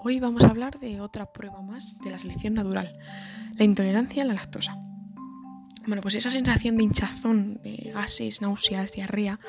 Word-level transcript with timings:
Hoy 0.00 0.20
vamos 0.20 0.44
a 0.44 0.48
hablar 0.48 0.78
de 0.78 1.00
otra 1.00 1.32
prueba 1.32 1.60
más 1.60 1.96
de 2.04 2.10
la 2.10 2.18
selección 2.18 2.54
natural, 2.54 2.92
la 3.56 3.64
intolerancia 3.64 4.22
a 4.22 4.26
la 4.26 4.34
lactosa. 4.34 4.78
Bueno, 5.86 6.02
pues 6.02 6.14
esa 6.14 6.30
sensación 6.30 6.76
de 6.76 6.84
hinchazón, 6.84 7.60
de 7.62 7.90
gases, 7.92 8.40
náuseas, 8.40 8.92
diarrea, 8.92 9.40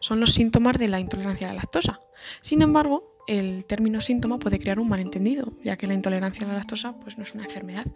son 0.00 0.18
los 0.18 0.34
síntomas 0.34 0.78
de 0.78 0.88
la 0.88 0.98
intolerancia 0.98 1.48
a 1.48 1.52
la 1.52 1.60
lactosa. 1.60 2.00
Sin 2.40 2.62
embargo, 2.62 3.16
el 3.28 3.64
término 3.66 4.00
síntoma 4.00 4.40
puede 4.40 4.58
crear 4.58 4.80
un 4.80 4.88
malentendido, 4.88 5.52
ya 5.62 5.76
que 5.76 5.86
la 5.86 5.94
intolerancia 5.94 6.46
a 6.46 6.48
la 6.48 6.54
lactosa 6.54 6.98
pues, 6.98 7.16
no 7.16 7.22
es 7.22 7.34
una 7.34 7.44
enfermedad 7.44 7.86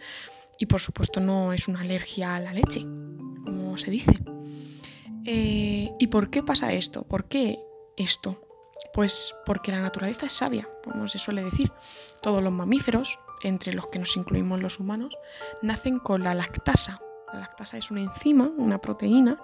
y 0.59 0.67
por 0.67 0.81
supuesto 0.81 1.21
no 1.21 1.53
es 1.53 1.67
una 1.67 1.81
alergia 1.81 2.37
a 2.37 2.41
la 2.41 2.53
leche, 2.53 2.83
como 3.45 3.77
se 3.79 3.91
dice. 3.91 4.13
Eh, 5.25 5.91
¿Y 5.99 6.07
por 6.07 6.31
qué 6.31 6.45
pasa 6.45 6.73
esto? 6.73 7.03
¿Por 7.09 7.29
qué 7.29 7.59
esto? 7.97 8.46
Pues 8.93 9.35
porque 9.45 9.73
la 9.73 9.81
naturaleza 9.81 10.27
es 10.27 10.33
sabia, 10.33 10.69
como 10.85 11.09
se 11.09 11.19
suele 11.19 11.43
decir. 11.43 11.73
Todos 12.23 12.43
los 12.43 12.53
mamíferos, 12.53 13.19
entre 13.43 13.73
los 13.73 13.89
que 13.89 13.99
nos 13.99 14.17
incluimos 14.17 14.61
los 14.61 14.81
humanos, 14.81 15.17
nacen 15.63 15.99
con 15.99 16.23
la 16.23 16.35
lactasa. 16.35 17.01
La 17.33 17.41
lactasa 17.41 17.77
es 17.77 17.91
una 17.91 18.03
enzima, 18.03 18.51
una 18.57 18.79
proteína, 18.79 19.39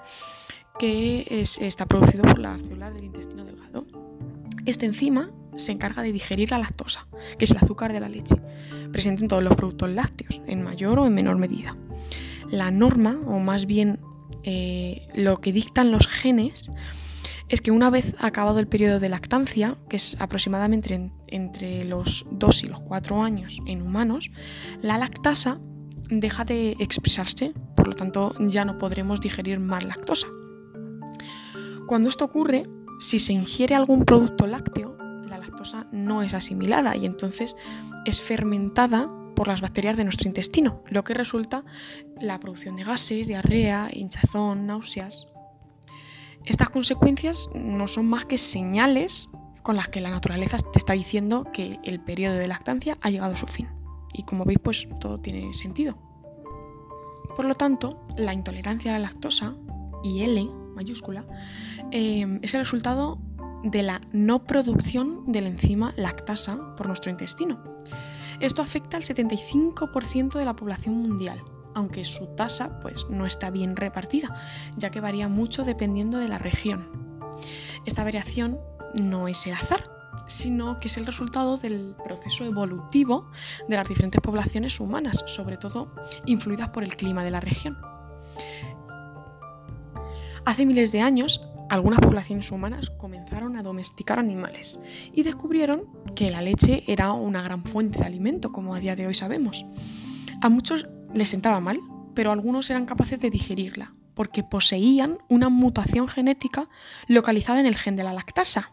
que 0.79 1.27
está 1.61 1.87
producido 1.87 2.23
por 2.23 2.39
las 2.39 2.61
células 2.61 2.95
del 2.95 3.05
intestino 3.05 3.45
delgado. 3.45 3.87
Esta 4.65 4.87
enzima 4.87 5.31
se 5.57 5.73
encarga 5.73 6.03
de 6.03 6.13
digerir 6.13 6.51
la 6.51 6.59
lactosa, 6.59 7.07
que 7.39 7.45
es 7.45 7.51
el 7.51 7.59
azúcar 7.59 7.93
de 7.93 8.01
la 8.01 8.09
leche, 8.09 8.37
presente 8.91 9.23
en 9.23 9.29
todos 9.29 9.43
los 9.43 9.55
productos 9.55 9.91
lácteos, 9.91 10.41
en 10.47 10.63
mayor 10.63 10.99
o 10.99 11.07
en 11.07 11.15
menor 11.15 11.37
medida. 11.37 11.77
La 12.51 12.71
norma, 12.71 13.21
o 13.27 13.39
más 13.39 13.67
bien 13.67 14.01
eh, 14.45 15.07
lo 15.15 15.41
que 15.41 15.53
dictan 15.53 15.91
los 15.91 16.07
genes, 16.07 16.71
es 17.53 17.61
que 17.61 17.71
una 17.71 17.91
vez 17.91 18.15
acabado 18.19 18.59
el 18.61 18.67
periodo 18.67 18.99
de 18.99 19.11
lactancia, 19.11 19.77
que 19.91 19.97
es 19.97 20.17
aproximadamente 20.19 21.13
entre 21.27 21.85
los 21.85 22.25
2 22.31 22.65
y 22.65 22.69
los 22.69 22.81
4 22.81 23.23
años 23.23 23.61
en 23.67 23.83
humanos, 23.83 24.31
la 24.81 24.97
lactasa 24.97 25.61
deja 26.09 26.45
de 26.45 26.77
expresarse, 26.79 27.53
por 27.77 27.89
lo 27.89 27.93
tanto 27.93 28.35
ya 28.39 28.65
no 28.65 28.79
podremos 28.79 29.21
digerir 29.21 29.61
más 29.61 29.85
lactosa. 29.85 30.29
Cuando 31.87 32.09
esto 32.09 32.25
ocurre, 32.25 32.67
si 32.99 33.19
se 33.19 33.35
ingiere 33.35 33.75
algún 33.75 34.07
producto 34.07 34.47
lácteo, 34.47 34.97
la 35.29 35.37
lactosa 35.37 35.87
no 35.93 36.23
es 36.23 36.33
asimilada 36.33 36.97
y 36.97 37.05
entonces 37.05 37.55
es 38.07 38.23
fermentada 38.23 39.11
por 39.37 39.49
las 39.49 39.61
bacterias 39.61 39.99
de 39.99 40.05
nuestro 40.05 40.27
intestino, 40.27 40.83
lo 40.89 41.05
que 41.05 41.13
resulta 41.13 41.65
la 42.19 42.41
producción 42.41 42.77
de 42.77 42.85
gases, 42.85 43.27
diarrea, 43.27 43.91
hinchazón, 43.93 44.67
náuseas, 44.67 45.29
estas 46.45 46.71
consecuencias 46.71 47.49
no 47.55 47.87
son 47.89 48.07
más 48.07 48.25
que 48.25 48.39
señales 48.39 49.29
con 49.63 49.77
las 49.77 49.89
que 49.89 50.01
la 50.01 50.11
naturaleza 50.11 50.59
te 50.59 50.79
está 50.79 50.93
diciendo 50.95 51.47
que 51.53 51.79
el 51.85 52.01
periodo 52.01 52.37
de 52.37 52.49
lactancia 52.49 52.99
ha 53.01 53.11
llegado 53.11 53.35
a 53.35 53.37
su 53.37 53.47
fin. 53.47 53.69
Y 54.13 54.25
como 54.25 54.45
veis, 54.45 54.59
pues 54.63 54.89
todo 55.01 55.19
tiene 55.19 55.53
sentido. 55.55 55.97
Por 57.37 57.45
lo 57.45 57.55
tanto, 57.55 58.05
la 58.17 58.35
intolerancia 58.35 58.91
a 58.91 58.99
la 58.99 59.09
lactosa, 59.09 59.55
y 60.03 60.23
L 60.23 60.49
mayúscula, 60.75 61.25
eh, 61.93 62.41
es 62.43 62.55
el 62.55 62.61
resultado 62.61 63.19
de 63.63 63.83
la 63.85 64.01
no 64.11 64.45
producción 64.45 65.31
de 65.31 65.41
la 65.43 65.49
enzima 65.49 65.95
lactasa 65.97 66.75
por 66.77 66.89
nuestro 66.89 67.11
intestino. 67.11 67.63
Esto 68.41 68.61
afecta 68.63 68.97
al 68.97 69.05
75% 69.05 70.39
de 70.39 70.45
la 70.45 70.57
población 70.57 70.97
mundial 70.97 71.41
aunque 71.75 72.05
su 72.05 72.29
tasa 72.29 72.79
pues, 72.81 73.07
no 73.09 73.27
está 73.27 73.51
bien 73.51 73.77
repartida, 73.77 74.35
ya 74.77 74.91
que 74.91 75.01
varía 75.01 75.29
mucho 75.29 75.65
dependiendo 75.65 76.19
de 76.19 76.29
la 76.29 76.39
región. 76.39 77.21
Esta 77.85 78.05
variación 78.05 78.59
no 78.95 79.29
es 79.29 79.47
el 79.47 79.55
azar, 79.55 79.91
sino 80.27 80.77
que 80.77 80.89
es 80.89 80.97
el 80.97 81.07
resultado 81.07 81.57
del 81.57 81.95
proceso 82.05 82.45
evolutivo 82.45 83.31
de 83.69 83.77
las 83.77 83.89
diferentes 83.89 84.21
poblaciones 84.21 84.79
humanas, 84.81 85.25
sobre 85.27 85.57
todo 85.57 85.95
influidas 86.27 86.69
por 86.71 86.85
el 86.85 86.97
clima 86.97 87.25
de 87.25 87.31
la 87.31 87.41
región. 87.41 87.79
Hace 90.45 90.67
miles 90.67 90.91
de 90.91 91.01
años, 91.01 91.41
algunas 91.71 92.01
poblaciones 92.01 92.51
humanas 92.51 92.91
comenzaron 92.91 93.57
a 93.57 93.63
domesticar 93.63 94.19
animales 94.19 94.81
y 95.13 95.23
descubrieron 95.23 95.85
que 96.15 96.31
la 96.31 96.43
leche 96.43 96.85
era 96.87 97.13
una 97.13 97.43
gran 97.43 97.65
fuente 97.65 98.01
de 98.01 98.07
alimento, 98.07 98.53
como 98.53 98.75
a 98.75 98.81
día 98.81 98.97
de 98.97 99.07
hoy 99.07 99.15
sabemos. 99.15 99.65
A 100.43 100.49
muchos 100.49 100.89
les 101.15 101.29
sentaba 101.29 101.61
mal, 101.61 101.81
pero 102.15 102.33
algunos 102.33 102.71
eran 102.71 102.87
capaces 102.87 103.21
de 103.21 103.31
digerirla, 103.31 103.95
porque 104.15 104.43
poseían 104.43 105.19
una 105.29 105.49
mutación 105.49 106.09
genética 106.09 106.69
localizada 107.09 107.61
en 107.61 107.67
el 107.67 107.77
gen 107.77 107.97
de 107.97 108.05
la 108.05 108.13
lactasa, 108.13 108.73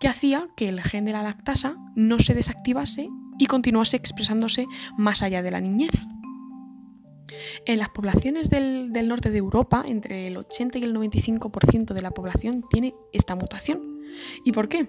que 0.00 0.08
hacía 0.08 0.48
que 0.56 0.68
el 0.68 0.82
gen 0.82 1.04
de 1.04 1.12
la 1.12 1.22
lactasa 1.22 1.76
no 1.94 2.18
se 2.18 2.34
desactivase 2.34 3.08
y 3.38 3.46
continuase 3.46 3.96
expresándose 3.96 4.66
más 4.96 5.22
allá 5.22 5.42
de 5.42 5.50
la 5.50 5.60
niñez. 5.60 6.06
En 7.66 7.78
las 7.78 7.90
poblaciones 7.90 8.50
del, 8.50 8.92
del, 8.92 9.08
norte 9.08 9.30
de 9.30 9.38
Europa, 9.38 9.84
entre 9.86 10.26
el 10.26 10.36
80 10.36 10.78
y 10.78 10.84
el 10.84 10.94
95% 10.94 11.94
de 11.94 12.02
la 12.02 12.10
población 12.10 12.64
tiene 12.68 12.94
esta 13.12 13.34
mutación. 13.34 14.00
¿Y 14.44 14.52
por 14.52 14.68
qué? 14.68 14.88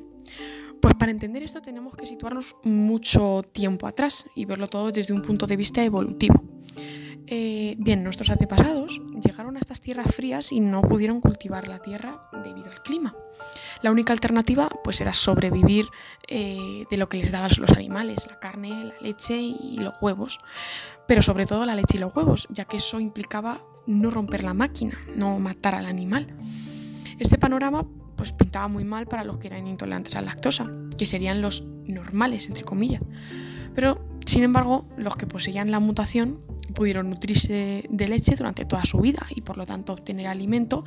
Pues 0.81 0.95
para 0.95 1.11
entender 1.11 1.43
esto 1.43 1.61
tenemos 1.61 1.95
que 1.95 2.07
situarnos 2.07 2.55
mucho 2.63 3.43
tiempo 3.51 3.85
atrás 3.85 4.25
y 4.35 4.45
verlo 4.45 4.67
todo 4.67 4.91
desde 4.91 5.13
un 5.13 5.21
punto 5.21 5.45
de 5.45 5.55
vista 5.55 5.83
evolutivo. 5.83 6.43
Eh, 7.27 7.75
bien, 7.77 8.03
nuestros 8.03 8.29
antepasados 8.29 8.99
llegaron 9.23 9.55
a 9.55 9.59
estas 9.59 9.79
tierras 9.79 10.13
frías 10.13 10.51
y 10.51 10.59
no 10.59 10.81
pudieron 10.81 11.21
cultivar 11.21 11.67
la 11.67 11.79
tierra 11.79 12.27
debido 12.43 12.71
al 12.71 12.81
clima. 12.81 13.15
La 13.81 13.91
única 13.91 14.11
alternativa 14.11 14.69
pues 14.83 14.99
era 15.01 15.13
sobrevivir 15.13 15.85
eh, 16.27 16.85
de 16.89 16.97
lo 16.97 17.07
que 17.07 17.17
les 17.17 17.31
daban 17.31 17.51
los 17.57 17.71
animales, 17.71 18.25
la 18.27 18.39
carne, 18.39 18.85
la 18.85 18.93
leche 19.01 19.37
y 19.39 19.77
los 19.77 19.93
huevos, 20.01 20.39
pero 21.07 21.21
sobre 21.21 21.45
todo 21.45 21.65
la 21.65 21.75
leche 21.75 21.97
y 21.97 22.01
los 22.01 22.13
huevos, 22.15 22.47
ya 22.49 22.65
que 22.65 22.77
eso 22.77 22.99
implicaba 22.99 23.61
no 23.85 24.09
romper 24.09 24.43
la 24.43 24.53
máquina, 24.53 24.97
no 25.15 25.39
matar 25.39 25.75
al 25.75 25.85
animal. 25.85 26.27
Este 27.17 27.37
panorama 27.37 27.85
pues 28.21 28.33
pintaba 28.33 28.67
muy 28.67 28.83
mal 28.83 29.07
para 29.07 29.23
los 29.23 29.39
que 29.39 29.47
eran 29.47 29.65
intolerantes 29.65 30.15
a 30.15 30.21
la 30.21 30.27
lactosa, 30.27 30.71
que 30.95 31.07
serían 31.07 31.41
los 31.41 31.63
normales, 31.87 32.47
entre 32.47 32.63
comillas. 32.63 33.01
Pero, 33.73 33.99
sin 34.27 34.43
embargo, 34.43 34.87
los 34.95 35.17
que 35.17 35.25
poseían 35.25 35.71
la 35.71 35.79
mutación 35.79 36.39
pudieron 36.75 37.09
nutrirse 37.09 37.83
de 37.89 38.07
leche 38.07 38.35
durante 38.35 38.63
toda 38.63 38.85
su 38.85 38.99
vida 38.99 39.25
y 39.31 39.41
por 39.41 39.57
lo 39.57 39.65
tanto 39.65 39.93
obtener 39.93 40.27
alimento 40.27 40.85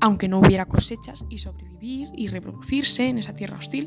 aunque 0.00 0.26
no 0.26 0.40
hubiera 0.40 0.66
cosechas 0.66 1.24
y 1.30 1.38
sobrevivir 1.38 2.08
y 2.16 2.26
reproducirse 2.26 3.08
en 3.08 3.18
esa 3.18 3.36
tierra 3.36 3.58
hostil. 3.58 3.86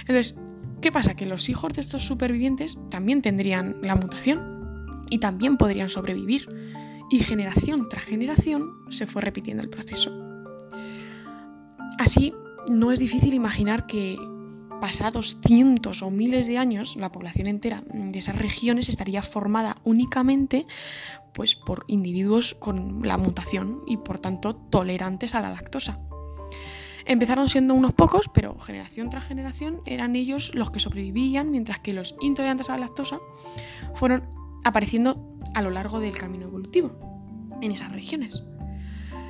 Entonces, 0.00 0.36
¿qué 0.80 0.90
pasa? 0.90 1.12
Que 1.16 1.26
los 1.26 1.50
hijos 1.50 1.74
de 1.74 1.82
estos 1.82 2.02
supervivientes 2.02 2.78
también 2.88 3.20
tendrían 3.20 3.76
la 3.82 3.94
mutación 3.94 4.86
y 5.10 5.18
también 5.18 5.58
podrían 5.58 5.90
sobrevivir 5.90 6.48
y 7.10 7.18
generación 7.18 7.90
tras 7.90 8.04
generación 8.04 8.70
se 8.88 9.06
fue 9.06 9.20
repitiendo 9.20 9.62
el 9.62 9.68
proceso. 9.68 10.29
Así, 12.00 12.32
no 12.66 12.92
es 12.92 12.98
difícil 12.98 13.34
imaginar 13.34 13.84
que 13.84 14.16
pasados 14.80 15.36
cientos 15.44 16.00
o 16.00 16.10
miles 16.10 16.46
de 16.46 16.56
años, 16.56 16.96
la 16.96 17.12
población 17.12 17.46
entera 17.46 17.82
de 17.92 18.18
esas 18.18 18.38
regiones 18.38 18.88
estaría 18.88 19.20
formada 19.20 19.76
únicamente 19.84 20.66
pues, 21.34 21.56
por 21.56 21.84
individuos 21.88 22.54
con 22.54 23.06
la 23.06 23.18
mutación 23.18 23.82
y 23.86 23.98
por 23.98 24.18
tanto 24.18 24.56
tolerantes 24.56 25.34
a 25.34 25.42
la 25.42 25.50
lactosa. 25.50 26.00
Empezaron 27.04 27.50
siendo 27.50 27.74
unos 27.74 27.92
pocos, 27.92 28.30
pero 28.32 28.58
generación 28.58 29.10
tras 29.10 29.26
generación 29.26 29.82
eran 29.84 30.16
ellos 30.16 30.52
los 30.54 30.70
que 30.70 30.80
sobrevivían, 30.80 31.50
mientras 31.50 31.80
que 31.80 31.92
los 31.92 32.16
intolerantes 32.22 32.70
a 32.70 32.78
la 32.78 32.86
lactosa 32.86 33.18
fueron 33.94 34.26
apareciendo 34.64 35.36
a 35.52 35.60
lo 35.60 35.68
largo 35.68 36.00
del 36.00 36.16
camino 36.16 36.46
evolutivo 36.46 36.98
en 37.60 37.72
esas 37.72 37.92
regiones. 37.92 38.42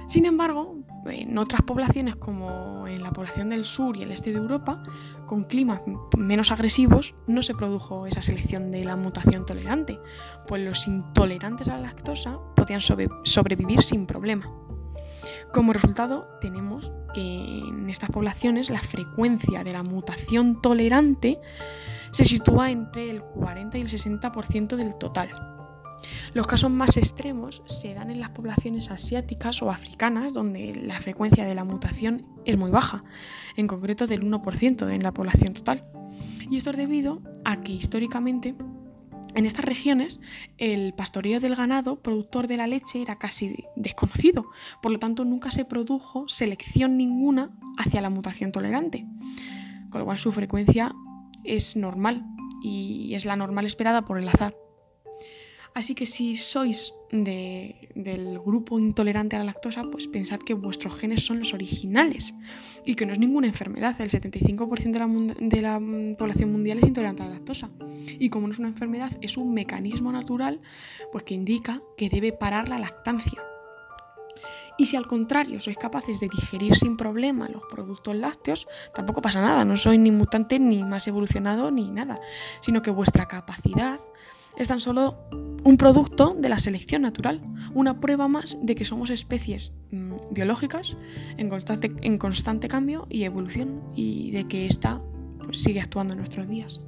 Sin 0.07 0.25
embargo, 0.25 0.80
en 1.07 1.39
otras 1.39 1.63
poblaciones 1.63 2.17
como 2.17 2.87
en 2.87 3.03
la 3.03 3.13
población 3.13 3.51
del 3.51 3.65
sur 3.65 3.97
y 3.97 4.03
el 4.03 4.13
este 4.13 4.33
de 4.33 4.39
Europa, 4.39 4.83
con 5.27 5.45
climas 5.45 5.81
menos 6.17 6.51
agresivos, 6.53 7.15
no 7.27 7.43
se 7.43 7.55
produjo 7.55 8.07
esa 8.07 8.23
selección 8.23 8.71
de 8.71 8.85
la 8.85 8.97
mutación 8.97 9.47
tolerante, 9.47 10.01
pues 10.47 10.65
los 10.65 10.87
intolerantes 10.87 11.69
a 11.69 11.77
la 11.77 11.83
lactosa 11.83 12.39
podían 12.57 12.81
sobrevivir 12.81 13.83
sin 13.83 14.07
problema. 14.07 14.51
Como 15.53 15.73
resultado, 15.73 16.29
tenemos 16.41 16.93
que 17.13 17.21
en 17.21 17.91
estas 17.91 18.11
poblaciones 18.11 18.71
la 18.71 18.81
frecuencia 18.81 19.65
de 19.65 19.73
la 19.73 19.83
mutación 19.83 20.61
tolerante 20.63 21.41
se 22.13 22.25
sitúa 22.25 22.71
entre 22.71 23.11
el 23.11 23.23
40 23.23 23.79
y 23.79 23.81
el 23.83 23.89
60% 23.89 24.77
del 24.77 24.97
total, 24.97 25.29
los 26.33 26.47
casos 26.47 26.71
más 26.71 26.97
extremos 26.97 27.63
se 27.67 27.95
dan 27.95 28.11
en 28.11 28.21
las 28.21 28.31
poblaciones 28.31 28.91
asiáticas 28.91 29.63
o 29.63 29.71
africanas, 29.71 30.33
donde 30.33 30.75
la 30.75 31.01
frecuencia 31.01 31.45
de 31.45 31.55
la 31.55 31.65
mutación 31.65 32.27
es 32.45 32.57
muy 32.57 32.71
baja, 32.71 33.03
en 33.57 33.67
concreto 33.67 34.07
del 34.07 34.23
1% 34.23 34.93
en 34.93 35.03
la 35.03 35.13
población 35.13 35.55
total. 35.55 35.85
Y 36.51 36.57
esto 36.57 36.71
es 36.71 36.77
debido 36.77 37.23
a 37.45 37.57
que 37.57 37.73
históricamente 37.73 38.55
en 39.35 39.47
estas 39.47 39.65
regiones 39.65 40.21
el 40.59 40.93
pastoreo 40.95 41.41
del 41.41 41.55
ganado 41.55 42.01
productor 42.01 42.47
de 42.49 42.57
la 42.57 42.67
leche 42.67 43.01
era 43.03 43.17
casi 43.17 43.53
desconocido, 43.77 44.51
por 44.83 44.93
lo 44.93 44.99
tanto 44.99 45.25
nunca 45.25 45.51
se 45.51 45.65
produjo 45.65 46.29
selección 46.29 46.97
ninguna 46.97 47.51
hacia 47.79 48.01
la 48.01 48.11
mutación 48.11 48.53
tolerante, 48.53 49.07
con 49.91 50.01
lo 50.01 50.05
cual 50.05 50.19
su 50.19 50.33
frecuencia 50.33 50.95
es 51.45 51.77
normal 51.77 52.25
y 52.63 53.15
es 53.15 53.25
la 53.25 53.37
normal 53.37 53.67
esperada 53.67 54.03
por 54.03 54.19
el 54.19 54.29
azar. 54.29 54.55
Así 55.75 55.95
que 55.95 56.07
si 56.07 56.37
sois 56.37 56.95
del 57.11 58.39
grupo 58.39 58.79
intolerante 58.79 59.37
a 59.37 59.41
la 59.41 59.47
lactosa, 59.47 59.83
pues 59.85 60.09
pensad 60.09 60.41
que 60.41 60.55
vuestros 60.55 60.95
genes 60.97 61.25
son 61.25 61.39
los 61.39 61.55
originales 61.55 62.35
y 62.85 62.95
que 62.95 63.07
no 63.07 63.13
es 63.13 63.19
ninguna 63.19 63.47
enfermedad. 63.47 64.01
El 64.01 64.11
75% 64.11 64.93
de 64.93 64.99
la, 64.99 65.09
de 65.41 65.61
la 65.61 66.17
población 66.17 66.53
mundial 66.53 66.79
es 66.79 66.85
intolerante 66.85 67.23
a 67.23 67.27
la 67.27 67.35
lactosa. 67.35 67.71
Y 68.19 68.31
como 68.31 68.47
no 68.47 68.53
es 68.53 68.59
una 68.59 68.69
enfermedad, 68.69 69.17
es 69.23 69.37
un 69.37 69.55
mecanismo 69.55 70.13
natural 70.13 70.61
pues, 71.13 71.25
que 71.25 71.35
indica 71.35 71.83
que 71.97 72.09
debe 72.09 72.33
parar 72.33 72.69
la 72.69 72.79
lactancia. 72.79 73.43
Y 74.81 74.87
si 74.87 74.97
al 74.97 75.07
contrario 75.07 75.61
sois 75.61 75.77
capaces 75.77 76.21
de 76.21 76.29
digerir 76.29 76.75
sin 76.75 76.97
problema 76.97 77.49
los 77.49 77.63
productos 77.69 78.17
lácteos, 78.17 78.67
tampoco 78.95 79.21
pasa 79.21 79.43
nada, 79.43 79.65
no 79.65 79.77
sois 79.77 80.01
ni 80.01 80.11
mutante 80.11 80.59
ni 80.59 80.83
más 80.85 81.07
evolucionado 81.07 81.71
ni 81.71 81.91
nada, 81.91 82.19
sino 82.61 82.81
que 82.81 82.91
vuestra 82.91 83.29
capacidad 83.29 84.01
es 84.57 84.69
tan 84.69 84.81
solo 84.81 85.17
un 85.65 85.77
producto 85.77 86.35
de 86.39 86.49
la 86.49 86.59
selección 86.59 87.03
natural, 87.03 87.43
una 87.75 88.01
prueba 88.01 88.29
más 88.29 88.57
de 88.63 88.75
que 88.75 88.85
somos 88.85 89.11
especies 89.11 89.75
mm, 89.91 90.15
biológicas 90.31 90.97
en 91.37 91.49
constante, 92.19 92.69
cambio 92.69 93.07
y 93.11 93.25
evolución 93.25 93.83
y 93.95 94.31
de 94.31 94.49
que 94.49 94.67
esta 94.67 95.01
pues, 95.45 95.63
sigue 95.63 95.81
actuando 95.81 96.15
en 96.15 96.19
nuestros 96.19 96.49
días. 96.49 96.83